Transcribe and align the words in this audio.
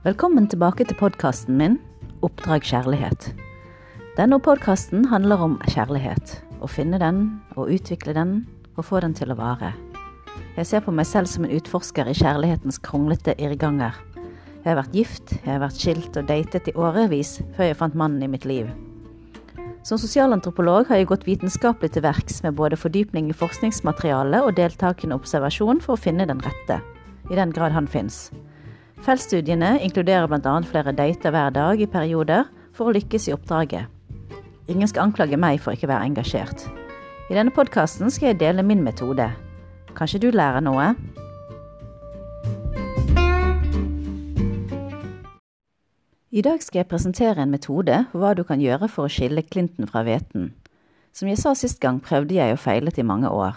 Velkommen 0.00 0.46
tilbake 0.48 0.86
til 0.88 0.96
podkasten 0.96 1.58
min 1.60 1.74
Oppdrag 2.24 2.64
kjærlighet. 2.64 3.34
Denne 4.16 4.38
podkasten 4.40 5.02
handler 5.10 5.42
om 5.44 5.58
kjærlighet. 5.68 6.38
Å 6.64 6.68
finne 6.72 6.96
den, 7.02 7.18
å 7.52 7.66
utvikle 7.68 8.14
den, 8.16 8.30
og 8.80 8.86
få 8.88 9.02
den 9.04 9.12
til 9.12 9.34
å 9.34 9.36
vare. 9.36 9.74
Jeg 10.56 10.70
ser 10.70 10.80
på 10.86 10.94
meg 10.96 11.04
selv 11.04 11.28
som 11.28 11.44
en 11.44 11.52
utforsker 11.52 12.08
i 12.08 12.16
kjærlighetens 12.16 12.80
kronglete 12.80 13.34
irrganger. 13.36 13.92
Jeg 14.62 14.70
har 14.70 14.78
vært 14.80 14.96
gift, 14.96 15.34
jeg 15.36 15.50
har 15.50 15.60
vært 15.66 15.84
skilt 15.84 16.16
og 16.16 16.30
datet 16.32 16.72
i 16.72 16.76
årevis 16.80 17.36
før 17.58 17.68
jeg 17.68 17.80
fant 17.82 18.00
mannen 18.00 18.24
i 18.24 18.32
mitt 18.32 18.48
liv. 18.48 18.70
Som 19.84 20.00
sosialantropolog 20.00 20.88
har 20.88 21.02
jeg 21.02 21.10
gått 21.12 21.28
vitenskapelig 21.28 21.92
til 21.92 22.08
verks 22.08 22.40
med 22.46 22.56
både 22.56 22.80
fordypning 22.80 23.28
i 23.28 23.36
forskningsmateriale 23.36 24.46
og 24.46 24.56
deltakende 24.56 25.20
observasjon 25.20 25.84
for 25.84 25.98
å 25.98 26.04
finne 26.08 26.24
den 26.24 26.40
rette, 26.40 26.80
i 27.28 27.36
den 27.36 27.52
grad 27.52 27.76
han 27.76 27.84
fins. 27.84 28.30
Feltstudiene 29.00 29.78
inkluderer 29.80 30.28
bl.a. 30.28 30.58
flere 30.68 30.92
dater 30.92 31.32
hver 31.32 31.54
dag 31.56 31.80
i 31.80 31.88
perioder 31.88 32.44
for 32.76 32.90
å 32.90 32.92
lykkes 32.92 33.30
i 33.30 33.32
oppdraget. 33.32 33.88
Ingen 34.68 34.90
skal 34.90 35.08
anklage 35.08 35.38
meg 35.40 35.62
for 35.64 35.72
ikke 35.72 35.88
å 35.88 35.94
være 35.94 36.10
engasjert. 36.10 36.66
I 37.32 37.38
denne 37.38 37.54
podkasten 37.54 38.12
skal 38.12 38.30
jeg 38.30 38.40
dele 38.42 38.62
min 38.66 38.84
metode. 38.84 39.30
Kanskje 39.96 40.20
du 40.20 40.28
lærer 40.34 40.60
noe? 40.60 40.92
I 46.30 46.44
dag 46.46 46.60
skal 46.62 46.82
jeg 46.82 46.90
presentere 46.92 47.40
en 47.42 47.50
metode 47.50 48.04
for 48.12 48.20
hva 48.20 48.36
du 48.36 48.44
kan 48.46 48.60
gjøre 48.60 48.86
for 48.92 49.08
å 49.08 49.10
skille 49.10 49.48
klinten 49.48 49.88
fra 49.88 50.04
hveten. 50.06 50.52
Som 51.16 51.32
jeg 51.32 51.40
sa 51.40 51.56
sist 51.56 51.80
gang, 51.82 51.98
prøvde 52.04 52.36
jeg 52.36 52.52
og 52.52 52.60
feilet 52.62 53.00
i 53.00 53.06
mange 53.06 53.32
år. 53.32 53.56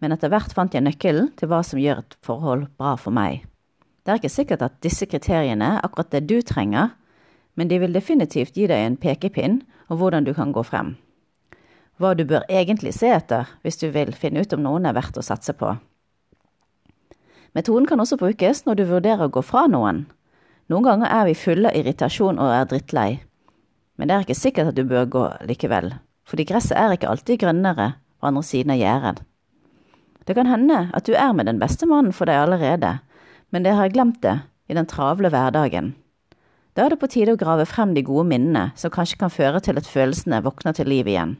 Men 0.00 0.14
etter 0.14 0.30
hvert 0.32 0.54
fant 0.56 0.72
jeg 0.72 0.86
nøkkelen 0.86 1.34
til 1.36 1.50
hva 1.50 1.60
som 1.66 1.82
gjør 1.82 2.06
et 2.06 2.20
forhold 2.24 2.70
bra 2.78 2.94
for 2.96 3.12
meg. 3.12 3.49
Det 4.04 4.12
er 4.12 4.20
ikke 4.20 4.32
sikkert 4.32 4.62
at 4.64 4.80
disse 4.84 5.06
kriteriene 5.06 5.74
er 5.76 5.84
akkurat 5.84 6.10
det 6.14 6.24
du 6.28 6.40
trenger, 6.42 6.94
men 7.54 7.68
de 7.68 7.78
vil 7.82 7.92
definitivt 7.92 8.56
gi 8.56 8.66
deg 8.70 8.86
en 8.86 8.96
pekepinn 8.96 9.60
om 9.88 10.00
hvordan 10.00 10.24
du 10.24 10.32
kan 10.34 10.54
gå 10.56 10.64
frem. 10.64 10.94
Hva 12.00 12.14
du 12.16 12.24
bør 12.24 12.46
egentlig 12.48 12.94
se 12.96 13.10
etter 13.12 13.50
hvis 13.60 13.76
du 13.82 13.90
vil 13.92 14.14
finne 14.16 14.40
ut 14.40 14.54
om 14.56 14.62
noen 14.64 14.88
er 14.88 14.96
verdt 14.96 15.20
å 15.20 15.24
satse 15.24 15.52
på. 15.52 15.74
Metoden 17.52 17.88
kan 17.90 18.00
også 18.00 18.16
brukes 18.16 18.64
når 18.64 18.78
du 18.78 18.84
vurderer 18.88 19.26
å 19.26 19.34
gå 19.34 19.42
fra 19.44 19.66
noen. 19.68 20.06
Noen 20.70 20.86
ganger 20.86 21.10
er 21.10 21.26
vi 21.28 21.34
fulle 21.36 21.68
av 21.68 21.76
irritasjon 21.76 22.38
og 22.38 22.54
er 22.54 22.68
drittlei. 22.70 23.10
Men 23.98 24.08
det 24.08 24.16
er 24.16 24.24
ikke 24.24 24.38
sikkert 24.38 24.70
at 24.70 24.78
du 24.78 24.86
bør 24.88 25.10
gå 25.12 25.24
likevel, 25.50 25.92
fordi 26.24 26.46
gresset 26.48 26.78
er 26.78 26.94
ikke 26.94 27.10
alltid 27.10 27.42
grønnere 27.42 27.90
på 28.16 28.30
andre 28.30 28.42
siden 28.46 28.72
av 28.72 28.80
gjerdet. 28.80 29.26
Det 30.24 30.36
kan 30.38 30.46
hende 30.46 30.86
at 30.94 31.08
du 31.08 31.12
er 31.18 31.32
med 31.34 31.50
den 31.50 31.58
beste 31.60 31.88
mannen 31.90 32.14
for 32.14 32.30
deg 32.30 32.38
allerede, 32.38 33.00
men 33.50 33.66
det 33.66 33.74
har 33.76 33.88
jeg 33.88 33.96
glemt 33.96 34.20
det 34.22 34.38
i 34.70 34.76
den 34.76 34.88
travle 34.88 35.30
hverdagen. 35.32 35.94
Da 36.74 36.84
er 36.84 36.94
det 36.94 37.00
på 37.02 37.10
tide 37.10 37.34
å 37.34 37.38
grave 37.38 37.66
frem 37.66 37.94
de 37.96 38.04
gode 38.06 38.28
minnene 38.30 38.70
som 38.78 38.92
kanskje 38.94 39.18
kan 39.20 39.32
føre 39.34 39.60
til 39.64 39.78
at 39.80 39.88
følelsene 39.90 40.42
våkner 40.44 40.76
til 40.76 40.90
liv 40.90 41.08
igjen. 41.10 41.34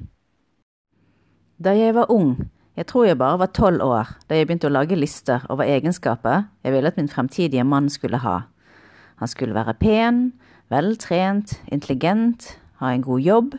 Da 1.62 1.74
jeg 1.76 1.94
var 1.94 2.10
ung, 2.10 2.34
jeg 2.76 2.88
tror 2.90 3.06
jeg 3.06 3.18
bare 3.20 3.38
var 3.42 3.52
tolv 3.54 3.84
år, 3.84 4.14
da 4.26 4.38
jeg 4.38 4.48
begynte 4.48 4.70
å 4.70 4.74
lage 4.74 4.98
lister 4.98 5.44
over 5.52 5.68
egenskaper 5.68 6.48
jeg 6.64 6.74
ville 6.74 6.90
at 6.90 6.98
min 6.98 7.10
fremtidige 7.10 7.64
mann 7.64 7.90
skulle 7.92 8.22
ha. 8.24 8.40
Han 9.20 9.28
skulle 9.28 9.54
være 9.54 9.76
pen, 9.78 10.32
veltrent, 10.72 11.60
intelligent, 11.70 12.56
ha 12.80 12.94
en 12.94 13.04
god 13.04 13.20
jobb, 13.20 13.58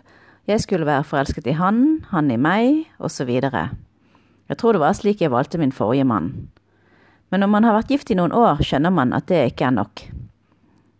jeg 0.49 0.63
skulle 0.63 0.89
være 0.89 1.05
forelsket 1.07 1.47
i 1.47 1.55
han, 1.55 2.01
han 2.09 2.31
i 2.33 2.37
meg, 2.41 2.87
osv. 2.99 3.29
Jeg 3.31 4.57
tror 4.57 4.73
det 4.73 4.81
var 4.81 4.97
slik 4.97 5.21
jeg 5.21 5.31
valgte 5.31 5.61
min 5.61 5.71
forrige 5.71 6.03
mann. 6.03 6.50
Men 7.31 7.43
når 7.43 7.51
man 7.51 7.63
har 7.67 7.77
vært 7.77 7.93
gift 7.93 8.11
i 8.11 8.17
noen 8.19 8.33
år, 8.35 8.59
skjønner 8.59 8.91
man 8.91 9.15
at 9.15 9.29
det 9.31 9.45
ikke 9.53 9.69
er 9.69 9.77
nok. 9.77 10.03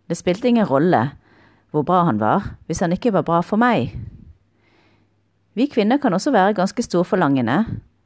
Det 0.08 0.16
spilte 0.16 0.48
ingen 0.48 0.68
rolle 0.68 1.10
hvor 1.72 1.84
bra 1.88 2.02
han 2.04 2.18
var, 2.20 2.54
hvis 2.68 2.82
han 2.84 2.92
ikke 2.92 3.14
var 3.14 3.24
bra 3.24 3.40
for 3.44 3.60
meg. 3.60 3.94
Vi 5.56 5.68
kvinner 5.68 6.00
kan 6.00 6.12
også 6.16 6.32
være 6.32 6.56
ganske 6.56 6.84
storforlangende, 6.84 7.58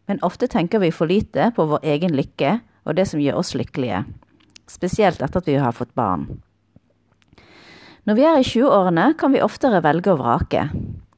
men 0.06 0.22
ofte 0.26 0.46
tenker 0.50 0.82
vi 0.82 0.92
for 0.94 1.10
lite 1.10 1.50
på 1.54 1.66
vår 1.70 1.86
egen 1.94 2.14
lykke 2.14 2.58
og 2.86 2.94
det 2.98 3.08
som 3.10 3.22
gjør 3.22 3.40
oss 3.40 3.54
lykkelige, 3.58 4.04
spesielt 4.70 5.22
etter 5.22 5.42
at 5.42 5.50
vi 5.50 5.58
har 5.62 5.74
fått 5.74 5.94
barn. 5.98 6.28
Når 8.06 8.18
vi 8.18 8.26
er 8.26 8.38
i 8.38 8.46
20-årene, 8.46 9.08
kan 9.18 9.34
vi 9.34 9.42
oftere 9.42 9.82
velge 9.82 10.12
å 10.14 10.18
vrake, 10.20 10.68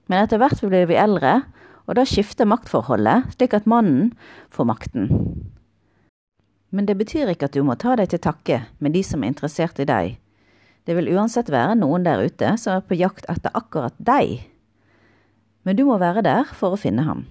men 0.08 0.22
etter 0.22 0.40
hvert 0.40 0.64
blir 0.64 0.88
vi 0.88 0.96
eldre, 0.96 1.42
og 1.88 1.96
da 1.96 2.04
skifter 2.08 2.48
maktforholdet 2.48 3.36
slik 3.36 3.56
at 3.56 3.68
mannen 3.68 4.14
får 4.52 4.68
makten. 4.68 5.08
Men 6.70 6.86
det 6.88 6.98
betyr 7.00 7.30
ikke 7.32 7.48
at 7.48 7.56
du 7.56 7.62
må 7.64 7.78
ta 7.80 7.94
deg 7.96 8.10
til 8.12 8.20
takke 8.22 8.62
med 8.78 8.92
de 8.96 9.02
som 9.06 9.22
er 9.24 9.32
interessert 9.32 9.80
i 9.80 9.88
deg, 9.88 10.18
det 10.88 10.94
vil 10.96 11.10
uansett 11.12 11.50
være 11.52 11.74
noen 11.76 12.04
der 12.06 12.22
ute 12.24 12.54
som 12.56 12.78
er 12.78 12.84
på 12.88 12.96
jakt 12.96 13.26
etter 13.28 13.52
akkurat 13.52 13.96
deg. 14.00 14.38
Men 15.68 15.76
du 15.76 15.82
må 15.84 15.98
være 16.00 16.22
der 16.24 16.48
for 16.56 16.72
å 16.72 16.80
finne 16.80 17.04
ham. 17.04 17.26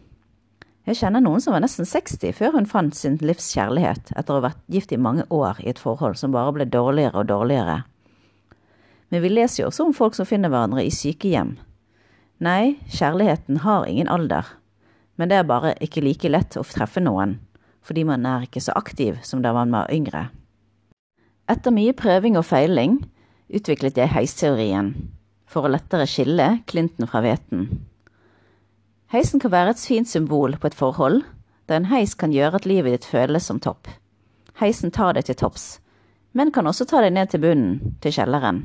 Jeg 0.86 1.00
kjenner 1.00 1.24
noen 1.26 1.42
som 1.42 1.56
var 1.56 1.64
nesten 1.64 1.88
60 1.90 2.36
før 2.38 2.54
hun 2.54 2.70
fant 2.70 2.94
sin 2.96 3.18
livs 3.26 3.50
kjærlighet 3.58 4.14
etter 4.14 4.36
å 4.36 4.38
ha 4.38 4.46
vært 4.46 4.62
gift 4.72 4.94
i 4.94 5.00
mange 5.02 5.26
år 5.34 5.58
i 5.64 5.72
et 5.74 5.82
forhold 5.82 6.20
som 6.22 6.36
bare 6.36 6.54
ble 6.54 6.68
dårligere 6.70 7.24
og 7.24 7.32
dårligere. 7.32 7.80
Men 9.10 9.26
vi 9.26 9.34
leser 9.34 9.64
jo 9.64 9.72
også 9.72 9.90
om 9.90 9.98
folk 9.98 10.14
som 10.14 10.30
finner 10.30 10.54
hverandre 10.54 10.86
i 10.86 10.94
sykehjem. 10.94 11.56
Nei, 12.46 12.78
kjærligheten 12.94 13.64
har 13.66 13.90
ingen 13.90 14.08
alder, 14.14 14.54
men 15.18 15.34
det 15.34 15.42
er 15.42 15.50
bare 15.50 15.74
ikke 15.82 16.06
like 16.06 16.30
lett 16.30 16.60
å 16.62 16.66
treffe 16.68 17.02
noen, 17.02 17.40
fordi 17.88 18.04
man 18.08 18.26
er 18.28 18.46
ikke 18.48 18.62
så 18.64 18.76
aktiv 18.76 19.18
som 19.24 19.42
da 19.44 19.54
man 19.56 19.72
var 19.72 19.92
yngre. 19.94 20.28
Etter 21.48 21.72
mye 21.72 21.96
prøving 21.96 22.36
og 22.36 22.46
feiling 22.46 23.00
utviklet 23.48 23.98
jeg 23.98 24.12
heisteorien 24.12 24.92
for 25.48 25.64
å 25.64 25.72
lettere 25.72 26.08
skille 26.10 26.50
klinten 26.68 27.08
fra 27.08 27.22
hveten. 27.24 27.70
Heisen 29.14 29.40
kan 29.40 29.54
være 29.54 29.72
et 29.72 29.84
fint 29.88 30.10
symbol 30.10 30.58
på 30.60 30.68
et 30.68 30.76
forhold, 30.76 31.22
da 31.68 31.78
en 31.78 31.88
heis 31.88 32.16
kan 32.20 32.34
gjøre 32.36 32.60
at 32.60 32.68
livet 32.68 32.92
ditt 32.98 33.08
føles 33.08 33.48
som 33.48 33.62
topp. 33.64 33.88
Heisen 34.60 34.92
tar 34.92 35.16
deg 35.16 35.30
til 35.30 35.38
topps, 35.40 35.78
men 36.36 36.52
kan 36.52 36.68
også 36.68 36.88
ta 36.90 37.00
deg 37.04 37.16
ned 37.16 37.32
til 37.32 37.44
bunnen, 37.44 37.96
til 38.04 38.12
kjelleren. 38.12 38.64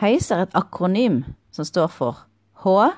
Heis 0.00 0.30
er 0.32 0.46
et 0.46 0.56
akronym 0.56 1.22
som 1.52 1.68
står 1.68 1.92
for 1.92 2.24
H, 2.64 2.88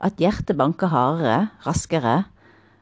at 0.00 0.20
hjertet 0.20 0.58
banker 0.60 0.92
hardere, 0.92 1.48
raskere, 1.64 2.26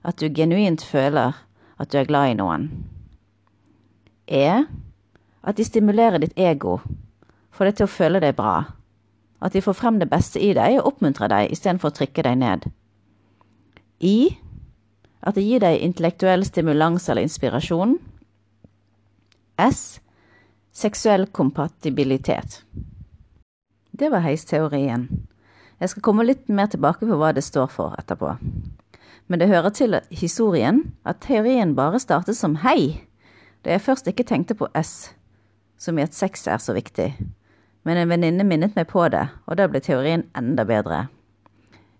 at 0.03 0.19
du 0.21 0.29
genuint 0.29 0.83
føler 0.85 1.37
at 1.79 1.93
du 1.93 1.99
er 1.99 2.09
glad 2.09 2.33
i 2.33 2.39
noen. 2.39 2.69
E, 4.27 4.65
at 5.43 5.57
de 5.57 5.65
stimulerer 5.65 6.21
ditt 6.23 6.37
ego, 6.39 6.79
får 7.51 7.71
deg 7.71 7.79
til 7.79 7.89
å 7.89 7.93
føle 7.93 8.21
deg 8.23 8.37
bra. 8.39 8.57
At 9.43 9.55
de 9.55 9.63
får 9.63 9.79
frem 9.79 10.01
det 10.03 10.11
beste 10.11 10.41
i 10.43 10.51
deg 10.57 10.81
og 10.81 10.93
oppmuntrer 10.93 11.31
deg 11.31 11.55
istedenfor 11.55 11.93
å 11.93 11.99
trykke 12.01 12.25
deg 12.27 12.39
ned. 12.41 12.69
I 13.99 14.37
at 15.27 15.35
det 15.35 15.47
gir 15.47 15.63
deg 15.63 15.83
intellektuell 15.83 16.45
stimulans 16.47 17.09
eller 17.09 17.27
inspirasjon. 17.27 17.97
S 19.59 20.01
seksuell 20.79 21.27
kompatibilitet. 21.35 22.63
Det 23.91 24.11
var 24.13 24.23
heisteorien. 24.23 25.09
Jeg 25.81 25.91
skal 25.91 26.05
komme 26.07 26.27
litt 26.27 26.47
mer 26.51 26.71
tilbake 26.71 27.07
på 27.07 27.19
hva 27.19 27.33
det 27.35 27.43
står 27.47 27.71
for 27.73 27.99
etterpå. 27.99 28.37
Men 29.28 29.41
det 29.41 29.49
hører 29.49 29.71
til 29.71 30.00
historien 30.11 30.94
at 31.05 31.21
teorien 31.21 31.77
bare 31.77 32.00
startet 32.00 32.37
som 32.37 32.56
hei, 32.65 33.05
da 33.65 33.75
jeg 33.75 33.84
først 33.84 34.09
ikke 34.09 34.25
tenkte 34.25 34.56
på 34.56 34.69
S 34.77 35.12
som 35.78 35.99
i 35.99 36.03
at 36.03 36.15
sex 36.15 36.47
er 36.50 36.59
så 36.59 36.75
viktig. 36.75 37.12
Men 37.87 37.97
en 37.97 38.11
venninne 38.11 38.44
minnet 38.44 38.75
meg 38.77 38.88
på 38.91 39.06
det, 39.12 39.28
og 39.47 39.56
da 39.61 39.69
ble 39.71 39.81
teorien 39.81 40.27
enda 40.37 40.67
bedre. 40.67 41.06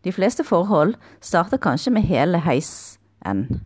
De 0.05 0.13
fleste 0.15 0.45
forhold 0.47 0.97
starter 1.25 1.61
kanskje 1.63 1.93
med 1.95 2.07
hele 2.07 2.41
heisen, 2.43 3.63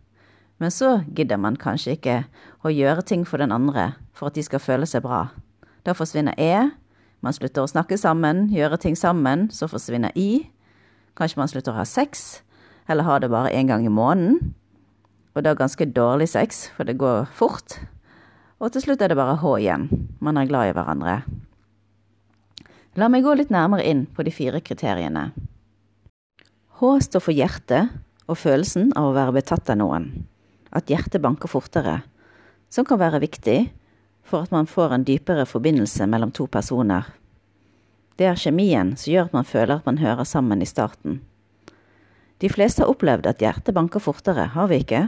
men 0.59 0.71
så 0.71 1.01
gidder 1.15 1.41
man 1.41 1.57
kanskje 1.59 1.97
ikke 1.97 2.17
å 2.63 2.71
gjøre 2.71 3.03
ting 3.05 3.25
for 3.27 3.41
den 3.41 3.51
andre 3.51 3.93
for 4.13 4.29
at 4.29 4.37
de 4.37 4.45
skal 4.45 4.61
føle 4.61 4.87
seg 4.89 5.03
bra. 5.03 5.27
Da 5.83 5.95
forsvinner 5.97 6.37
E, 6.37 6.69
man 7.21 7.35
slutter 7.35 7.65
å 7.65 7.69
snakke 7.69 7.97
sammen, 7.97 8.47
gjøre 8.53 8.77
ting 8.77 8.95
sammen, 8.95 9.49
så 9.51 9.67
forsvinner 9.67 10.13
I. 10.15 10.45
Kanskje 11.17 11.39
man 11.39 11.51
slutter 11.51 11.73
å 11.73 11.81
ha 11.81 11.85
sex, 11.87 12.42
eller 12.87 13.03
har 13.07 13.19
det 13.19 13.31
bare 13.31 13.53
én 13.53 13.67
gang 13.67 13.85
i 13.85 13.91
måneden. 13.91 14.53
Og 15.33 15.43
da 15.43 15.55
ganske 15.57 15.85
dårlig 15.85 16.29
sex, 16.29 16.67
for 16.75 16.85
det 16.85 16.99
går 17.01 17.25
fort. 17.33 17.79
Og 18.61 18.71
til 18.71 18.85
slutt 18.85 19.01
er 19.01 19.11
det 19.11 19.17
bare 19.17 19.39
H 19.41 19.55
igjen. 19.59 19.87
Man 20.21 20.37
er 20.37 20.47
glad 20.47 20.69
i 20.69 20.75
hverandre. 20.75 21.21
La 22.95 23.09
meg 23.09 23.25
gå 23.25 23.33
litt 23.33 23.49
nærmere 23.49 23.85
inn 23.89 24.05
på 24.05 24.23
de 24.23 24.31
fire 24.31 24.61
kriteriene. 24.61 25.31
H 26.77 26.91
står 27.07 27.23
for 27.23 27.33
hjertet 27.33 27.89
og 28.29 28.37
følelsen 28.37 28.91
av 28.95 29.09
å 29.09 29.15
være 29.17 29.35
betatt 29.39 29.71
av 29.73 29.79
noen. 29.81 30.11
At 30.69 30.89
hjertet 30.89 31.21
banker 31.21 31.49
fortere. 31.49 32.01
Som 32.69 32.85
kan 32.85 33.01
være 33.01 33.23
viktig 33.23 33.57
for 34.23 34.45
at 34.45 34.53
man 34.53 34.69
får 34.69 34.93
en 34.93 35.05
dypere 35.05 35.45
forbindelse 35.49 36.07
mellom 36.09 36.31
to 36.31 36.47
personer. 36.47 37.09
Det 38.17 38.29
er 38.29 38.39
kjemien 38.39 38.93
som 38.97 39.11
gjør 39.11 39.29
at 39.29 39.37
man 39.37 39.47
føler 39.49 39.79
at 39.79 39.89
man 39.89 39.97
hører 39.97 40.27
sammen 40.29 40.61
i 40.61 40.69
starten. 40.69 41.21
De 42.43 42.49
fleste 42.51 42.83
har 42.83 42.91
opplevd 42.91 43.29
at 43.29 43.39
hjertet 43.39 43.71
banker 43.71 44.03
fortere, 44.03 44.49
har 44.51 44.67
vi 44.67 44.81
ikke? 44.83 45.05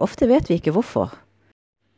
Ofte 0.00 0.24
vet 0.30 0.46
vi 0.48 0.56
ikke 0.56 0.72
hvorfor. 0.72 1.10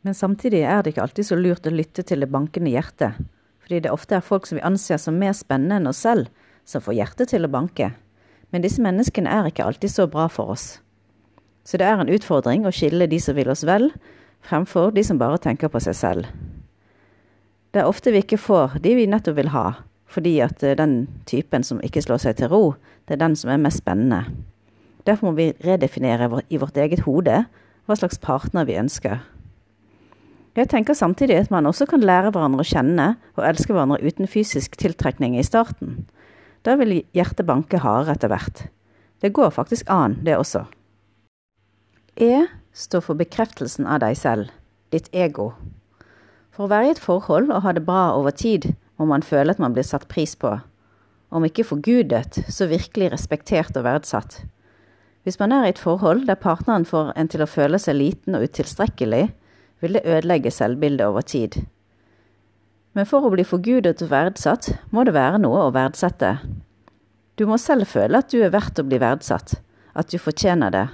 Men 0.03 0.17
samtidig 0.17 0.65
er 0.67 0.81
det 0.83 0.91
ikke 0.91 1.05
alltid 1.05 1.29
så 1.29 1.37
lurt 1.39 1.69
å 1.69 1.71
lytte 1.71 2.03
til 2.03 2.19
det 2.19 2.27
bankende 2.33 2.73
hjertet, 2.73 3.15
fordi 3.63 3.79
det 3.85 3.93
ofte 3.95 4.17
er 4.17 4.25
folk 4.25 4.43
som 4.49 4.59
vi 4.59 4.65
anser 4.67 4.99
som 4.99 5.15
mer 5.15 5.31
spennende 5.39 5.79
enn 5.79 5.87
oss 5.87 6.03
selv, 6.03 6.27
som 6.67 6.83
får 6.83 6.97
hjertet 6.97 7.31
til 7.31 7.47
å 7.47 7.51
banke. 7.53 7.93
Men 8.51 8.65
disse 8.65 8.83
menneskene 8.83 9.31
er 9.31 9.47
ikke 9.47 9.63
alltid 9.63 9.93
så 9.93 10.09
bra 10.11 10.27
for 10.27 10.51
oss. 10.51 10.67
Så 11.63 11.79
det 11.79 11.87
er 11.87 12.03
en 12.03 12.11
utfordring 12.11 12.67
å 12.67 12.75
skille 12.75 13.07
de 13.07 13.21
som 13.23 13.39
vil 13.39 13.55
oss 13.55 13.63
vel, 13.63 13.87
fremfor 14.43 14.91
de 14.91 15.05
som 15.07 15.21
bare 15.21 15.39
tenker 15.39 15.71
på 15.71 15.79
seg 15.87 15.95
selv. 15.95 16.27
Det 17.71 17.85
er 17.85 17.87
ofte 17.87 18.11
vi 18.11 18.19
ikke 18.27 18.41
får 18.51 18.81
de 18.83 18.97
vi 18.99 19.07
nettopp 19.07 19.39
vil 19.39 19.55
ha, 19.55 19.69
fordi 20.15 20.39
at 20.43 20.63
eh, 20.63 20.77
den 20.79 21.05
typen 21.27 21.63
som 21.67 21.81
ikke 21.83 22.03
slår 22.05 22.23
seg 22.23 22.39
til 22.39 22.51
ro, 22.51 22.63
det 23.05 23.17
er 23.17 23.25
den 23.25 23.35
som 23.35 23.51
er 23.51 23.61
mest 23.61 23.83
spennende. 23.83 24.23
Derfor 25.05 25.29
må 25.29 25.35
vi 25.37 25.53
redefinere 25.65 26.41
i 26.49 26.57
vårt 26.57 26.77
eget 26.81 27.03
hode 27.05 27.43
hva 27.85 27.97
slags 27.97 28.17
partner 28.21 28.65
vi 28.65 28.79
ønsker. 28.79 29.19
Jeg 30.55 30.69
tenker 30.71 30.95
samtidig 30.95 31.35
at 31.37 31.51
man 31.51 31.67
også 31.67 31.85
kan 31.91 32.03
lære 32.03 32.31
hverandre 32.31 32.63
å 32.63 32.67
kjenne 32.67 33.09
og 33.35 33.43
elske 33.43 33.75
hverandre 33.75 33.99
uten 34.01 34.29
fysisk 34.31 34.77
tiltrekning 34.79 35.35
i 35.35 35.43
starten. 35.43 36.05
Da 36.63 36.77
vil 36.79 37.01
hjertet 37.13 37.45
banke 37.45 37.81
hardere 37.83 38.15
etter 38.15 38.31
hvert. 38.31 38.63
Det 39.21 39.33
går 39.35 39.51
faktisk 39.51 39.91
an, 39.91 40.15
det 40.23 40.37
også. 40.39 40.63
E 42.15 42.47
står 42.71 43.03
for 43.03 43.19
bekreftelsen 43.19 43.85
av 43.87 43.99
deg 44.03 44.15
selv, 44.17 44.49
ditt 44.95 45.11
ego. 45.11 45.51
For 46.55 46.65
å 46.65 46.71
være 46.71 46.87
i 46.87 46.95
et 46.95 47.03
forhold 47.03 47.51
og 47.51 47.65
ha 47.67 47.75
det 47.75 47.83
bra 47.83 48.13
over 48.15 48.31
tid, 48.31 48.71
må 48.97 49.07
man 49.09 49.23
føle 49.25 49.51
at 49.51 49.61
man 49.61 49.75
blir 49.75 49.85
satt 49.85 50.07
pris 50.11 50.35
på. 50.39 50.53
Om 51.35 51.47
ikke 51.47 51.67
forgudet, 51.67 52.43
så 52.49 52.67
virkelig 52.69 53.11
respektert 53.11 53.75
og 53.77 53.85
verdsatt. 53.87 54.43
Hvis 55.25 55.39
man 55.41 55.51
er 55.51 55.65
i 55.65 55.71
et 55.73 55.81
forhold 55.81 56.27
der 56.27 56.37
partneren 56.37 56.85
får 56.85 57.11
en 57.17 57.29
til 57.31 57.41
å 57.41 57.49
føle 57.49 57.79
seg 57.81 57.97
liten 57.97 58.37
og 58.37 58.45
utilstrekkelig, 58.45 59.23
vil 59.81 59.97
det 59.97 60.05
ødelegge 60.05 60.51
selvbildet 60.53 61.07
over 61.07 61.25
tid. 61.25 61.57
Men 62.95 63.07
for 63.09 63.25
å 63.25 63.31
bli 63.33 63.43
forgudet 63.43 63.99
og 64.05 64.11
verdsatt, 64.11 64.69
må 64.93 65.03
det 65.03 65.15
være 65.17 65.41
noe 65.41 65.65
å 65.65 65.73
verdsette. 65.75 66.37
Du 67.35 67.43
må 67.49 67.57
selv 67.59 67.89
føle 67.91 68.21
at 68.21 68.31
du 68.31 68.39
er 68.45 68.53
verdt 68.53 68.79
å 68.79 68.85
bli 68.87 69.01
verdsatt, 69.01 69.57
at 69.97 70.13
du 70.13 70.21
fortjener 70.21 70.71
det. 70.71 70.85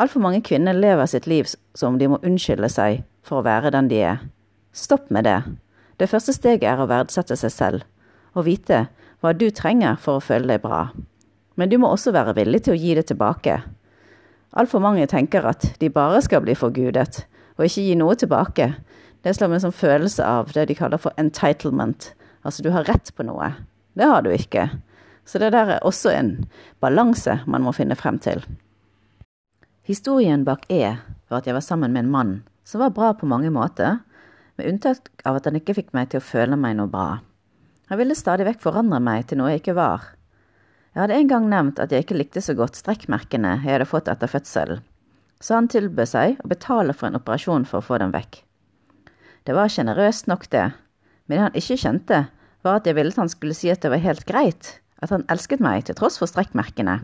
Altfor 0.00 0.24
mange 0.24 0.40
kvinner 0.42 0.74
lever 0.74 1.06
sitt 1.06 1.28
liv 1.30 1.46
som 1.76 1.98
de 2.00 2.08
må 2.10 2.18
unnskylde 2.26 2.70
seg 2.72 3.04
for 3.26 3.40
å 3.40 3.46
være 3.46 3.70
den 3.74 3.90
de 3.92 4.00
er. 4.02 4.24
Stopp 4.72 5.10
med 5.14 5.28
det. 5.28 5.38
Det 6.00 6.08
første 6.08 6.32
steget 6.32 6.64
er 6.64 6.80
å 6.80 6.88
verdsette 6.88 7.36
seg 7.36 7.52
selv, 7.52 7.82
og 8.32 8.46
vite 8.46 8.86
hva 9.20 9.34
du 9.36 9.50
trenger 9.52 9.98
for 10.00 10.16
å 10.16 10.24
føle 10.24 10.48
deg 10.48 10.62
bra. 10.64 10.86
Men 11.60 11.68
du 11.68 11.76
må 11.76 11.90
også 11.92 12.14
være 12.16 12.32
villig 12.38 12.62
til 12.64 12.72
å 12.72 12.80
gi 12.80 12.94
det 12.96 13.10
tilbake. 13.10 13.58
Altfor 14.56 14.80
mange 14.80 15.04
tenker 15.10 15.44
at 15.44 15.66
de 15.82 15.90
bare 15.92 16.22
skal 16.24 16.40
bli 16.46 16.56
forgudet, 16.56 17.26
og 17.58 17.66
ikke 17.66 17.84
gi 17.84 17.98
noe 18.00 18.16
tilbake. 18.16 18.70
Det 19.20 19.34
slår 19.36 19.52
meg 19.52 19.60
som 19.66 19.76
følelse 19.76 20.24
av 20.24 20.54
det 20.56 20.70
de 20.70 20.78
kaller 20.78 21.02
for 21.02 21.12
entitlement. 21.20 22.14
Altså, 22.48 22.64
du 22.64 22.70
har 22.72 22.88
rett 22.88 23.12
på 23.12 23.26
noe. 23.28 23.52
Det 23.92 24.08
har 24.08 24.24
du 24.24 24.32
ikke. 24.32 24.70
Så 25.28 25.38
det 25.38 25.52
der 25.52 25.76
er 25.76 25.84
også 25.84 26.14
en 26.16 26.32
balanse 26.80 27.42
man 27.44 27.66
må 27.66 27.76
finne 27.76 27.98
frem 27.98 28.16
til. 28.24 28.40
Historien 29.84 30.46
bak 30.48 30.64
E 30.72 30.96
var 31.28 31.42
at 31.42 31.46
jeg 31.50 31.58
var 31.58 31.66
sammen 31.66 31.92
med 31.92 32.06
en 32.06 32.14
mann 32.14 32.32
som 32.64 32.80
var 32.80 32.94
bra 32.96 33.12
på 33.12 33.28
mange 33.28 33.50
måter, 33.52 33.98
med 34.60 34.68
unntak 34.70 35.08
av 35.24 35.40
at 35.40 35.48
han 35.48 35.58
ikke 35.58 35.74
fikk 35.78 35.90
meg 35.96 36.12
til 36.12 36.20
å 36.20 36.26
føle 36.26 36.58
meg 36.60 36.76
noe 36.78 36.90
bra. 36.92 37.18
Han 37.90 37.98
ville 37.98 38.14
stadig 38.18 38.46
vekk 38.46 38.60
forandre 38.62 39.00
meg 39.02 39.26
til 39.26 39.40
noe 39.40 39.54
jeg 39.54 39.64
ikke 39.64 39.78
var. 39.80 40.12
Jeg 40.94 41.02
hadde 41.02 41.16
en 41.16 41.32
gang 41.32 41.48
nevnt 41.50 41.82
at 41.82 41.90
jeg 41.94 42.04
ikke 42.04 42.18
likte 42.18 42.42
så 42.44 42.54
godt 42.58 42.78
strekkmerkene 42.78 43.56
jeg 43.64 43.74
hadde 43.78 43.88
fått 43.88 44.10
etter 44.12 44.30
fødselen, 44.30 44.84
så 45.40 45.56
han 45.56 45.70
tilbød 45.72 46.12
seg 46.12 46.40
å 46.44 46.50
betale 46.50 46.94
for 46.94 47.08
en 47.08 47.18
operasjon 47.18 47.66
for 47.66 47.80
å 47.80 47.86
få 47.86 47.98
dem 48.02 48.14
vekk. 48.14 48.42
Det 49.48 49.56
var 49.56 49.72
sjenerøst 49.72 50.28
nok, 50.30 50.46
det, 50.52 50.68
men 51.26 51.38
det 51.38 51.44
han 51.46 51.58
ikke 51.58 51.80
kjente, 51.80 52.24
var 52.62 52.80
at 52.80 52.86
jeg 52.86 52.98
ville 52.98 53.14
at 53.14 53.22
han 53.22 53.30
skulle 53.32 53.56
si 53.56 53.70
at 53.72 53.80
det 53.80 53.94
var 53.94 54.04
helt 54.04 54.26
greit, 54.28 54.74
at 55.00 55.14
han 55.14 55.24
elsket 55.32 55.62
meg 55.64 55.86
til 55.88 55.96
tross 55.96 56.20
for 56.20 56.28
strekkmerkene. 56.28 56.98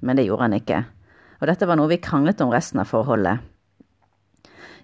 Men 0.00 0.20
det 0.20 0.28
gjorde 0.28 0.46
han 0.46 0.60
ikke 0.60 0.84
og 1.40 1.50
dette 1.50 1.68
var 1.68 1.78
noe 1.78 1.90
vi 1.90 2.00
kranglet 2.02 2.40
om 2.44 2.52
resten 2.52 2.80
av 2.80 2.90
forholdet. 2.90 3.42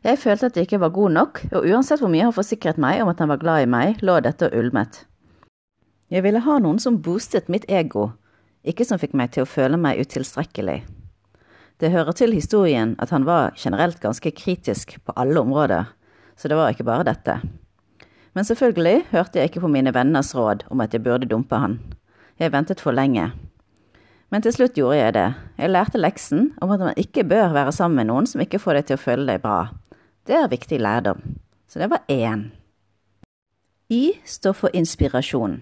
Jeg 0.03 0.19
følte 0.19 0.49
at 0.49 0.57
jeg 0.57 0.67
ikke 0.67 0.81
var 0.83 0.95
god 0.95 1.15
nok, 1.15 1.41
og 1.53 1.67
uansett 1.69 2.03
hvor 2.03 2.11
mye 2.11 2.27
han 2.27 2.35
forsikret 2.35 2.81
meg 2.81 3.03
om 3.03 3.11
at 3.13 3.21
han 3.23 3.31
var 3.31 3.41
glad 3.43 3.65
i 3.65 3.71
meg, 3.71 4.03
lå 4.03 4.19
dette 4.25 4.49
og 4.49 4.57
ulmet. 4.59 5.05
Jeg 6.13 6.25
ville 6.27 6.43
ha 6.45 6.59
noen 6.61 6.81
som 6.83 6.99
boostet 7.03 7.49
mitt 7.53 7.65
ego, 7.71 8.11
ikke 8.67 8.85
som 8.87 9.01
fikk 9.01 9.15
meg 9.19 9.33
til 9.35 9.47
å 9.47 9.49
føle 9.49 9.79
meg 9.81 10.03
utilstrekkelig. 10.03 10.83
Det 11.83 11.91
hører 11.91 12.15
til 12.15 12.35
historien 12.37 12.93
at 13.03 13.11
han 13.11 13.25
var 13.27 13.57
generelt 13.59 13.99
ganske 14.03 14.31
kritisk 14.37 14.99
på 15.03 15.15
alle 15.17 15.41
områder, 15.41 15.89
så 16.37 16.51
det 16.51 16.59
var 16.59 16.75
ikke 16.75 16.87
bare 16.87 17.07
dette. 17.09 17.39
Men 18.35 18.47
selvfølgelig 18.49 19.09
hørte 19.11 19.39
jeg 19.41 19.51
ikke 19.51 19.65
på 19.65 19.71
mine 19.73 19.93
venners 19.95 20.35
råd 20.35 20.67
om 20.71 20.81
at 20.85 20.95
jeg 20.95 21.03
burde 21.05 21.29
dumpe 21.29 21.59
han. 21.59 21.81
Jeg 22.39 22.53
ventet 22.53 22.81
for 22.81 22.95
lenge. 22.97 23.31
Men 24.33 24.41
til 24.41 24.55
slutt 24.57 24.79
gjorde 24.81 24.97
jeg 24.97 25.13
det. 25.13 25.29
Jeg 25.61 25.71
lærte 25.75 26.01
leksen 26.01 26.51
om 26.65 26.71
at 26.73 26.81
man 26.81 26.97
ikke 26.97 27.27
bør 27.29 27.53
være 27.53 27.73
sammen 27.77 28.01
med 28.01 28.09
noen 28.09 28.29
som 28.31 28.41
ikke 28.41 28.63
får 28.63 28.79
deg 28.79 28.89
til 28.89 28.97
å 28.97 29.03
føle 29.03 29.27
deg 29.29 29.43
bra. 29.45 29.61
Det 30.25 30.39
er 30.39 30.49
viktig 30.49 30.79
lærdom. 30.81 31.21
Så 31.69 31.83
det 31.83 31.91
var 31.93 32.07
én. 32.09 32.49
I 33.93 34.15
står 34.25 34.57
for 34.57 34.77
inspirasjon. 34.77 35.59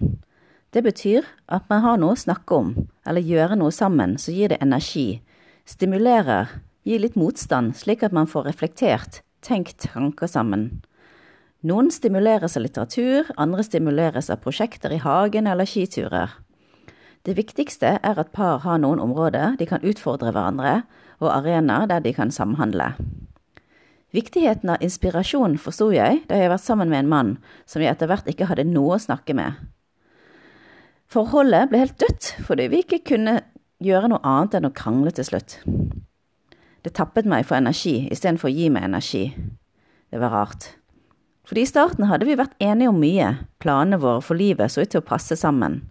Det 0.71 0.83
betyr 0.85 1.27
at 1.51 1.65
man 1.67 1.83
har 1.83 1.97
noe 1.99 2.15
å 2.15 2.19
snakke 2.19 2.55
om, 2.55 2.69
eller 3.03 3.27
gjøre 3.27 3.57
noe 3.59 3.73
sammen 3.75 4.15
som 4.15 4.35
gir 4.37 4.53
det 4.53 4.61
energi, 4.63 5.19
stimulerer, 5.67 6.53
gir 6.87 7.01
litt 7.03 7.17
motstand, 7.19 7.75
slik 7.75 8.05
at 8.07 8.15
man 8.15 8.29
får 8.29 8.47
reflektert, 8.47 9.19
tenkt 9.43 9.83
tanker 9.83 10.31
sammen. 10.31 10.79
Noen 11.67 11.91
stimuleres 11.91 12.55
av 12.55 12.63
litteratur, 12.63 13.27
andre 13.35 13.65
stimuleres 13.67 14.31
av 14.31 14.39
prosjekter 14.45 14.95
i 14.95 15.01
hagen 15.03 15.51
eller 15.51 15.67
skiturer. 15.67 16.31
Det 17.21 17.35
viktigste 17.37 17.99
er 18.01 18.17
at 18.17 18.31
par 18.33 18.63
har 18.63 18.79
noen 18.81 19.01
områder 19.01 19.57
de 19.59 19.67
kan 19.69 19.83
utfordre 19.85 20.31
hverandre, 20.33 20.81
og 21.21 21.29
arenaer 21.29 21.85
der 21.91 22.01
de 22.01 22.13
kan 22.17 22.33
samhandle. 22.33 22.95
Viktigheten 24.11 24.73
av 24.73 24.81
inspirasjon 24.81 25.59
forsto 25.61 25.91
jeg 25.93 26.23
da 26.27 26.39
jeg 26.39 26.49
har 26.49 26.55
vært 26.55 26.65
sammen 26.65 26.89
med 26.89 27.03
en 27.03 27.11
mann 27.11 27.29
som 27.69 27.83
jeg 27.83 27.93
etter 27.93 28.09
hvert 28.09 28.27
ikke 28.27 28.49
hadde 28.49 28.65
noe 28.67 28.97
å 28.97 29.03
snakke 29.03 29.35
med. 29.37 29.53
Forholdet 31.11 31.69
ble 31.69 31.83
helt 31.83 31.99
dødt 32.01 32.33
fordi 32.47 32.67
vi 32.73 32.81
ikke 32.83 33.03
kunne 33.13 33.37
gjøre 33.83 34.11
noe 34.11 34.25
annet 34.25 34.57
enn 34.57 34.67
å 34.67 34.75
krangle 34.75 35.13
til 35.15 35.29
slutt. 35.29 35.59
Det 36.81 36.95
tappet 36.97 37.29
meg 37.29 37.45
for 37.45 37.61
energi 37.61 38.07
istedenfor 38.09 38.49
å 38.49 38.55
gi 38.55 38.67
meg 38.73 38.89
energi. 38.89 39.25
Det 40.09 40.19
var 40.19 40.33
rart. 40.33 40.71
Fordi 41.45 41.63
i 41.63 41.69
starten 41.69 42.09
hadde 42.09 42.25
vi 42.25 42.39
vært 42.39 42.57
enige 42.63 42.89
om 42.89 42.99
mye, 42.99 43.35
planene 43.61 44.01
våre 44.01 44.25
for 44.25 44.39
livet 44.39 44.73
så 44.73 44.81
ut 44.81 44.91
til 44.91 45.03
å 45.03 45.07
passe 45.07 45.37
sammen 45.37 45.83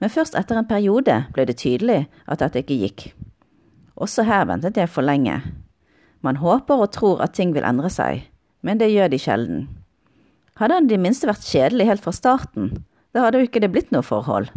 men 0.00 0.12
først 0.12 0.36
etter 0.38 0.58
en 0.58 0.68
periode 0.68 1.22
ble 1.34 1.46
det 1.48 1.58
tydelig 1.62 2.04
at 2.26 2.42
dette 2.42 2.62
ikke 2.62 2.80
gikk. 2.82 3.06
Også 3.96 4.26
her 4.28 4.44
ventet 4.48 4.76
jeg 4.76 4.92
for 4.92 5.06
lenge. 5.06 5.40
Man 6.20 6.40
håper 6.42 6.82
og 6.84 6.92
tror 6.92 7.22
at 7.24 7.36
ting 7.36 7.54
vil 7.56 7.64
endre 7.64 7.88
seg, 7.92 8.26
men 8.60 8.80
det 8.80 8.92
gjør 8.92 9.12
de 9.12 9.20
sjelden. 9.20 9.66
Hadde 10.60 10.78
han 10.78 10.88
i 10.88 10.92
det 10.92 11.00
minste 11.00 11.28
vært 11.28 11.44
kjedelig 11.46 11.88
helt 11.88 12.04
fra 12.04 12.12
starten, 12.16 12.70
da 13.12 13.24
hadde 13.24 13.40
jo 13.40 13.48
ikke 13.48 13.62
det 13.64 13.72
blitt 13.72 13.92
noe 13.94 14.04
forhold. 14.04 14.50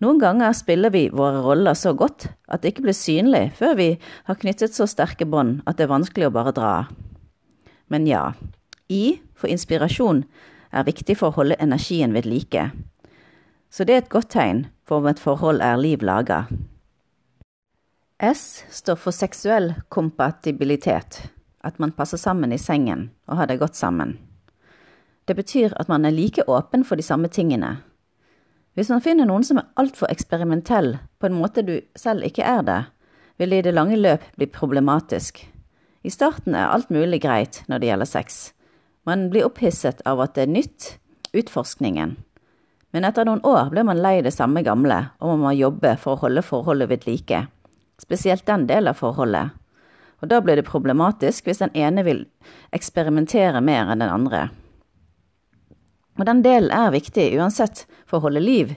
Noen 0.00 0.20
ganger 0.22 0.54
spiller 0.56 0.92
vi 0.94 1.08
våre 1.12 1.42
roller 1.44 1.76
så 1.76 1.92
godt 1.92 2.30
at 2.48 2.62
det 2.62 2.72
ikke 2.72 2.86
blir 2.86 2.96
synlig 2.96 3.50
før 3.58 3.74
vi 3.76 3.88
har 4.28 4.38
knyttet 4.40 4.72
så 4.72 4.86
sterke 4.88 5.26
bånd 5.28 5.60
at 5.68 5.76
det 5.76 5.84
er 5.84 5.92
vanskelig 5.92 6.30
å 6.30 6.34
bare 6.34 6.54
dra. 6.56 6.74
Men 7.92 8.06
ja, 8.08 8.30
I 8.88 9.20
for 9.36 9.52
inspirasjon 9.52 10.22
er 10.72 10.86
viktig 10.86 11.18
for 11.18 11.28
å 11.28 11.36
holde 11.42 11.58
energien 11.60 12.14
ved 12.16 12.28
like, 12.30 12.70
så 13.70 13.86
det 13.86 13.94
er 13.94 14.02
et 14.02 14.12
godt 14.12 14.32
tegn 14.34 14.64
for 14.86 15.00
om 15.00 15.06
et 15.10 15.22
forhold 15.22 15.62
er 15.62 15.78
liv 15.78 16.02
laga. 16.02 16.44
S 18.20 18.64
står 18.70 18.98
for 19.00 19.16
seksuell 19.16 19.72
kompatibilitet, 19.88 21.22
at 21.64 21.78
man 21.80 21.94
passer 21.96 22.20
sammen 22.20 22.52
i 22.52 22.58
sengen 22.60 23.08
og 23.30 23.38
har 23.40 23.48
det 23.48 23.60
godt 23.62 23.78
sammen. 23.78 24.18
Det 25.24 25.36
betyr 25.38 25.72
at 25.78 25.88
man 25.88 26.04
er 26.04 26.10
like 26.10 26.44
åpen 26.48 26.84
for 26.84 26.98
de 26.98 27.06
samme 27.06 27.28
tingene. 27.28 27.78
Hvis 28.74 28.90
man 28.90 29.02
finner 29.02 29.26
noen 29.26 29.44
som 29.46 29.60
er 29.60 29.68
altfor 29.80 30.10
eksperimentell 30.10 30.96
på 31.18 31.28
en 31.28 31.38
måte 31.38 31.62
du 31.62 31.78
selv 31.96 32.26
ikke 32.26 32.44
er 32.46 32.62
det, 32.66 32.80
vil 33.38 33.54
det 33.54 33.62
i 33.62 33.66
det 33.68 33.74
lange 33.74 33.96
løp 33.96 34.24
bli 34.36 34.46
problematisk. 34.46 35.40
I 36.02 36.10
starten 36.10 36.54
er 36.54 36.72
alt 36.72 36.90
mulig 36.90 37.22
greit 37.22 37.62
når 37.68 37.80
det 37.80 37.90
gjelder 37.90 38.10
sex. 38.10 38.40
Man 39.06 39.28
blir 39.32 39.46
opphisset 39.48 40.02
av 40.08 40.20
at 40.20 40.34
det 40.36 40.44
er 40.44 40.54
nytt, 40.54 40.88
utforskningen. 41.32 42.18
Men 42.90 43.06
etter 43.06 43.26
noen 43.26 43.42
år 43.46 43.70
blir 43.70 43.86
man 43.86 44.00
lei 44.02 44.18
det 44.22 44.34
samme 44.34 44.64
gamle, 44.66 44.98
og 45.20 45.34
man 45.34 45.44
må 45.44 45.52
jobbe 45.54 45.94
for 46.00 46.16
å 46.16 46.22
holde 46.24 46.42
forholdet 46.42 46.90
ved 46.90 47.06
like. 47.06 47.44
Spesielt 48.02 48.46
den 48.46 48.66
delen 48.66 48.90
av 48.90 48.98
forholdet. 48.98 49.52
Og 50.20 50.28
da 50.28 50.40
blir 50.44 50.58
det 50.58 50.68
problematisk 50.68 51.46
hvis 51.46 51.62
den 51.62 51.72
ene 51.76 52.04
vil 52.04 52.24
eksperimentere 52.76 53.62
mer 53.64 53.92
enn 53.92 54.02
den 54.02 54.12
andre. 54.12 54.48
Og 56.18 56.26
den 56.28 56.42
delen 56.44 56.72
er 56.74 56.92
viktig 56.92 57.30
uansett 57.38 57.86
for 58.04 58.18
å 58.18 58.26
holde 58.26 58.42
liv 58.44 58.74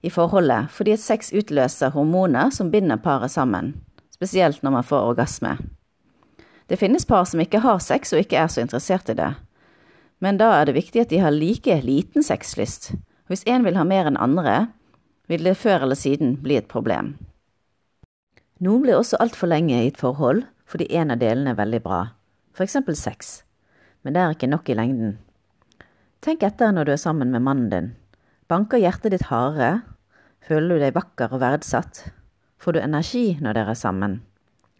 i 0.00 0.12
forholdet, 0.14 0.70
fordi 0.72 0.94
at 0.94 1.02
sex 1.02 1.32
utløser 1.34 1.92
hormoner 1.92 2.52
som 2.54 2.70
binder 2.70 3.00
paret 3.02 3.34
sammen, 3.34 3.74
spesielt 4.14 4.62
når 4.62 4.78
man 4.78 4.86
får 4.86 5.10
orgasme. 5.10 5.56
Det 6.68 6.78
finnes 6.78 7.04
par 7.08 7.26
som 7.28 7.40
ikke 7.42 7.64
har 7.64 7.82
sex 7.82 8.14
og 8.14 8.22
ikke 8.22 8.38
er 8.38 8.48
så 8.52 8.62
interessert 8.62 9.10
i 9.10 9.18
det. 9.18 9.32
Men 10.24 10.38
da 10.40 10.52
er 10.56 10.68
det 10.68 10.76
viktig 10.78 11.02
at 11.02 11.12
de 11.12 11.20
har 11.22 11.34
like 11.34 11.80
liten 11.84 12.24
sexlyst. 12.24 12.92
Hvis 13.28 13.44
én 13.44 13.64
vil 13.64 13.76
ha 13.76 13.84
mer 13.84 14.08
enn 14.08 14.16
andre, 14.20 14.68
vil 15.28 15.44
det 15.44 15.58
før 15.60 15.84
eller 15.84 15.98
siden 15.98 16.38
bli 16.42 16.56
et 16.56 16.68
problem. 16.68 17.14
Noen 18.64 18.82
blir 18.82 18.96
også 18.98 19.20
altfor 19.22 19.52
lenge 19.52 19.76
i 19.76 19.90
et 19.92 20.00
forhold 20.00 20.46
fordi 20.68 20.88
en 21.00 21.12
av 21.14 21.20
delene 21.20 21.54
er 21.54 21.60
veldig 21.60 21.80
bra, 21.84 22.00
eksempel 22.60 22.96
sex, 22.98 23.42
men 24.02 24.12
det 24.14 24.20
er 24.20 24.34
ikke 24.34 24.50
nok 24.50 24.68
i 24.68 24.76
lengden. 24.76 25.14
Tenk 26.24 26.42
etter 26.42 26.72
når 26.74 26.88
du 26.88 26.92
er 26.92 27.00
sammen 27.00 27.30
med 27.30 27.44
mannen 27.46 27.70
din. 27.70 27.88
Banker 28.50 28.80
hjertet 28.82 29.14
ditt 29.14 29.28
hardere? 29.30 29.82
Føler 30.44 30.74
du 30.74 30.82
deg 30.82 30.96
vakker 30.96 31.32
og 31.32 31.42
verdsatt? 31.42 32.08
Får 32.58 32.74
du 32.74 32.80
energi 32.82 33.38
når 33.40 33.54
dere 33.54 33.74
er 33.76 33.78
sammen? 33.78 34.18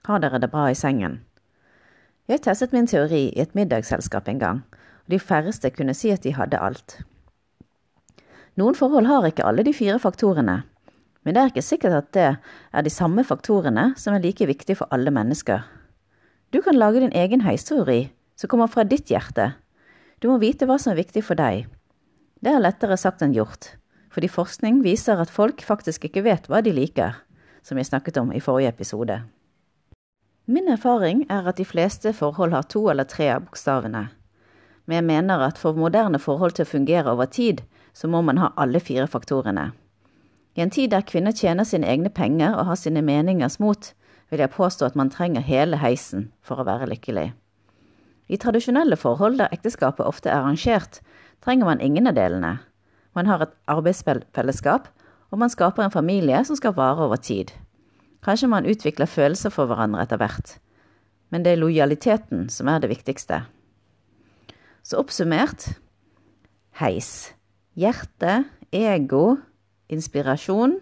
Har 0.08 0.20
dere 0.24 0.40
det 0.42 0.50
bra 0.50 0.66
i 0.70 0.76
sengen? 0.78 1.20
Jeg 2.28 2.42
testet 2.44 2.74
min 2.74 2.88
teori 2.90 3.28
i 3.28 3.40
et 3.40 3.54
middagsselskap 3.56 4.28
en 4.28 4.42
gang, 4.42 4.58
og 5.06 5.14
de 5.14 5.20
færreste 5.20 5.70
kunne 5.72 5.94
si 5.96 6.10
at 6.12 6.24
de 6.26 6.34
hadde 6.36 6.60
alt. 6.60 6.98
Noen 8.58 8.74
forhold 8.74 9.06
har 9.06 9.26
ikke 9.28 9.46
alle 9.46 9.62
de 9.62 9.72
fire 9.76 10.00
faktorene, 10.02 10.62
men 11.22 11.34
det 11.34 11.40
er 11.40 11.50
ikke 11.52 11.62
sikkert 11.62 11.94
at 11.94 12.08
det 12.16 12.28
er 12.72 12.84
de 12.84 12.90
samme 12.90 13.22
faktorene 13.26 13.92
som 14.00 14.16
er 14.16 14.24
like 14.24 14.46
viktige 14.48 14.80
for 14.80 14.90
alle 14.94 15.12
mennesker. 15.14 15.62
Du 16.50 16.62
kan 16.64 16.78
lage 16.78 17.02
din 17.04 17.14
egen 17.14 17.44
heisteori 17.44 18.08
som 18.38 18.50
kommer 18.50 18.70
fra 18.72 18.86
ditt 18.88 19.12
hjerte. 19.12 19.52
Du 20.18 20.30
må 20.30 20.38
vite 20.42 20.66
hva 20.66 20.78
som 20.80 20.94
er 20.94 21.02
viktig 21.02 21.22
for 21.26 21.38
deg. 21.38 21.68
Det 22.42 22.50
er 22.50 22.62
lettere 22.62 22.98
sagt 22.98 23.22
enn 23.22 23.36
gjort, 23.36 23.74
fordi 24.10 24.30
forskning 24.32 24.82
viser 24.82 25.20
at 25.22 25.30
folk 25.30 25.62
faktisk 25.62 26.08
ikke 26.08 26.24
vet 26.26 26.50
hva 26.50 26.62
de 26.64 26.74
liker, 26.74 27.18
som 27.62 27.78
jeg 27.78 27.90
snakket 27.90 28.18
om 28.18 28.32
i 28.34 28.42
forrige 28.42 28.72
episode. 28.74 29.20
Min 30.48 30.70
erfaring 30.72 31.26
er 31.28 31.46
at 31.46 31.58
de 31.60 31.66
fleste 31.68 32.14
forhold 32.16 32.56
har 32.56 32.66
to 32.72 32.88
eller 32.88 33.04
tre 33.04 33.28
av 33.34 33.44
bokstavene. 33.46 34.06
Men 34.88 34.96
jeg 34.96 35.04
mener 35.10 35.44
at 35.44 35.58
for 35.60 35.76
moderne 35.76 36.18
forhold 36.18 36.56
til 36.56 36.64
å 36.64 36.72
fungere 36.72 37.12
over 37.12 37.28
tid, 37.28 37.60
så 37.98 38.06
må 38.06 38.22
man 38.22 38.38
ha 38.38 38.52
alle 38.54 38.78
fire 38.78 39.08
faktorene. 39.10 39.72
I 40.54 40.62
en 40.62 40.70
tid 40.70 40.92
der 40.94 41.06
kvinner 41.06 41.34
tjener 41.34 41.66
sine 41.66 41.88
egne 41.90 42.10
penger 42.14 42.54
og 42.54 42.68
har 42.70 42.78
sine 42.78 43.02
meningers 43.02 43.58
mot, 43.58 43.92
vil 44.30 44.42
jeg 44.42 44.54
påstå 44.54 44.86
at 44.86 44.96
man 44.98 45.10
trenger 45.10 45.42
hele 45.42 45.78
heisen 45.82 46.28
for 46.42 46.60
å 46.60 46.66
være 46.68 46.86
lykkelig. 46.92 47.32
I 48.28 48.36
tradisjonelle 48.36 48.98
forhold 49.00 49.38
der 49.40 49.54
ekteskapet 49.54 50.06
ofte 50.06 50.30
er 50.30 50.42
arrangert, 50.42 51.00
trenger 51.42 51.70
man 51.70 51.80
ingen 51.80 52.10
av 52.10 52.14
delene. 52.18 52.58
Man 53.16 53.26
har 53.26 53.42
et 53.42 53.54
arbeidsfellesskap, 53.70 54.90
og 55.32 55.40
man 55.40 55.50
skaper 55.52 55.86
en 55.86 55.94
familie 55.94 56.42
som 56.44 56.56
skal 56.56 56.76
vare 56.76 57.06
over 57.06 57.16
tid. 57.16 57.50
Kanskje 58.24 58.50
man 58.50 58.68
utvikler 58.68 59.10
følelser 59.10 59.54
for 59.54 59.70
hverandre 59.70 60.04
etter 60.04 60.20
hvert. 60.20 60.58
Men 61.30 61.44
det 61.44 61.54
er 61.54 61.62
lojaliteten 61.62 62.46
som 62.52 62.68
er 62.68 62.82
det 62.82 62.92
viktigste. 62.92 63.42
Så 64.82 65.00
oppsummert 65.00 65.74
heis. 66.80 67.37
Hjerte, 67.78 68.40
ego, 68.74 69.36
inspirasjon 69.86 70.72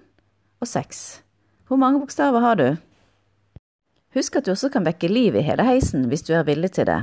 og 0.61 0.69
sex. 0.71 1.21
Hvor 1.69 1.77
mange 1.77 2.01
bokstaver 2.01 2.41
har 2.41 2.57
du? 2.57 2.69
Husk 4.17 4.39
at 4.39 4.47
du 4.47 4.55
også 4.55 4.71
kan 4.73 4.87
vekke 4.87 5.11
liv 5.13 5.37
i 5.37 5.45
hele 5.45 5.67
heisen 5.67 6.07
hvis 6.09 6.25
du 6.25 6.33
er 6.33 6.47
villig 6.49 6.73
til 6.79 6.89
det, 6.89 7.03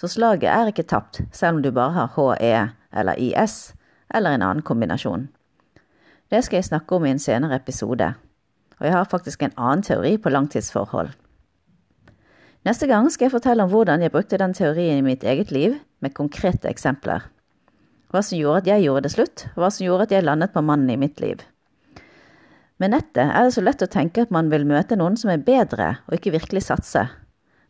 så 0.00 0.08
slaget 0.08 0.48
er 0.48 0.72
ikke 0.72 0.86
tapt 0.88 1.20
selv 1.28 1.58
om 1.58 1.62
du 1.62 1.68
bare 1.76 1.92
har 1.92 2.14
HE 2.16 2.54
eller 2.96 3.20
IS 3.20 3.74
eller 4.14 4.32
en 4.32 4.46
annen 4.48 4.64
kombinasjon. 4.64 5.28
Det 6.32 6.40
skal 6.44 6.62
jeg 6.62 6.70
snakke 6.72 6.96
om 6.96 7.04
i 7.04 7.12
en 7.12 7.20
senere 7.20 7.60
episode 7.60 8.14
og 8.78 8.86
jeg 8.86 8.96
har 8.96 9.10
faktisk 9.10 9.42
en 9.42 9.54
annen 9.56 9.84
teori 9.84 10.16
på 10.18 10.32
langtidsforhold. 10.32 11.12
Neste 12.64 12.88
gang 12.88 13.10
skal 13.12 13.28
jeg 13.28 13.34
fortelle 13.36 13.64
om 13.64 13.70
hvordan 13.70 14.02
jeg 14.02 14.12
brukte 14.12 14.40
den 14.40 14.54
teorien 14.56 14.98
i 14.98 15.04
mitt 15.04 15.24
eget 15.24 15.52
liv, 15.52 15.76
med 16.00 16.14
konkrete 16.16 16.68
eksempler. 16.68 17.28
Hva 18.14 18.20
som 18.22 18.38
gjorde 18.38 18.60
at 18.62 18.68
jeg 18.70 18.84
gjorde 18.84 19.08
det 19.08 19.10
slutt, 19.10 19.42
hva 19.58 19.68
som 19.74 19.82
gjorde 19.82 20.04
at 20.06 20.12
jeg 20.14 20.22
landet 20.22 20.52
på 20.54 20.62
mannen 20.62 20.92
i 20.92 21.00
mitt 21.00 21.18
liv. 21.18 21.40
Med 22.78 22.92
nettet 22.94 23.26
er 23.26 23.42
det 23.42 23.56
så 23.56 23.64
lett 23.64 23.82
å 23.82 23.90
tenke 23.90 24.22
at 24.22 24.30
man 24.30 24.52
vil 24.52 24.62
møte 24.70 24.94
noen 24.94 25.18
som 25.18 25.32
er 25.34 25.42
bedre, 25.42 25.96
og 26.06 26.14
ikke 26.14 26.36
virkelig 26.36 26.62
satse. 26.68 27.02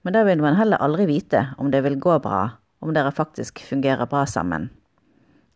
Men 0.05 0.13
da 0.13 0.27
vil 0.29 0.45
man 0.45 0.61
heller 0.61 0.85
aldri 0.85 1.09
vite 1.09 1.47
om 1.57 1.73
det 1.73 1.81
vil 1.89 1.97
gå 1.97 2.19
bra, 2.21 2.59
om 2.85 2.93
dere 2.93 3.15
faktisk 3.17 3.65
fungerer 3.65 4.05
bra 4.05 4.27
sammen. 4.29 4.69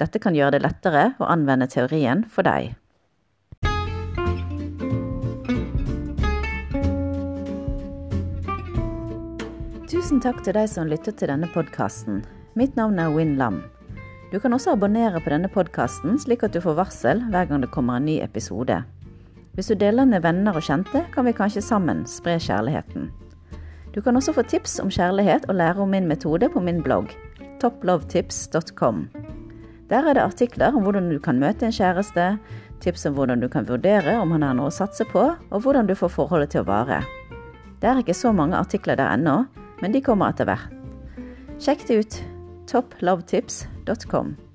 Dette 0.00 0.24
kan 0.24 0.32
gjøre 0.32 0.56
det 0.56 0.64
lettere 0.64 1.10
å 1.20 1.28
anvende 1.28 1.68
teorien 1.68 2.24
for 2.24 2.48
deg. 2.48 2.72
Tusen 9.92 10.24
takk 10.24 10.40
til 10.46 10.56
deg 10.56 10.68
som 10.72 10.88
lyttet 10.88 11.20
til 11.20 11.28
denne 11.28 11.48
podkasten. 11.52 12.22
Mitt 12.56 12.80
navn 12.80 12.96
er 12.96 13.12
Win 13.12 13.36
Lam. 13.36 13.66
Du 14.28 14.36
kan 14.40 14.52
også 14.52 14.74
abonnere 14.76 15.22
på 15.24 15.30
denne 15.32 15.48
podkasten, 15.48 16.18
slik 16.20 16.42
at 16.44 16.52
du 16.52 16.60
får 16.60 16.76
varsel 16.76 17.22
hver 17.32 17.46
gang 17.48 17.62
det 17.64 17.70
kommer 17.72 17.96
en 17.96 18.04
ny 18.04 18.18
episode. 18.20 18.82
Hvis 19.56 19.72
du 19.72 19.74
deler 19.80 20.04
med 20.04 20.20
venner 20.22 20.54
og 20.54 20.66
kjente, 20.66 21.00
kan 21.14 21.24
vi 21.24 21.32
kanskje 21.32 21.64
sammen 21.64 22.04
spre 22.06 22.36
kjærligheten. 22.36 23.08
Du 23.96 24.02
kan 24.04 24.20
også 24.20 24.36
få 24.36 24.44
tips 24.44 24.76
om 24.84 24.92
kjærlighet 24.92 25.48
og 25.48 25.56
lære 25.56 25.80
om 25.80 25.90
min 25.96 26.06
metode 26.06 26.52
på 26.52 26.60
min 26.60 26.84
blogg, 26.84 27.16
topplovetips.com. 27.64 29.08
Der 29.88 30.04
er 30.04 30.14
det 30.14 30.26
artikler 30.28 30.76
om 30.76 30.84
hvordan 30.84 31.08
du 31.08 31.18
kan 31.18 31.40
møte 31.40 31.64
en 31.64 31.72
kjæreste, 31.72 32.30
tips 32.84 33.08
om 33.08 33.16
hvordan 33.16 33.40
du 33.40 33.48
kan 33.48 33.66
vurdere 33.66 34.20
om 34.20 34.36
han 34.36 34.44
har 34.44 34.54
noe 34.60 34.68
å 34.68 34.76
satse 34.76 35.08
på, 35.08 35.24
og 35.50 35.64
hvordan 35.64 35.88
du 35.88 35.96
får 35.96 36.12
forholdet 36.20 36.52
til 36.52 36.66
å 36.66 36.68
vare. 36.68 37.00
Det 37.80 37.88
er 37.88 38.04
ikke 38.04 38.14
så 38.14 38.36
mange 38.36 38.60
artikler 38.60 39.00
der 39.00 39.16
ennå, 39.16 39.46
men 39.80 39.96
de 39.96 40.04
kommer 40.04 40.36
etter 40.36 40.52
hvert. 40.52 40.68
Sjekk 41.58 41.88
det 41.88 42.02
ut. 42.04 42.24
TopLoveTips.com. 42.68 44.47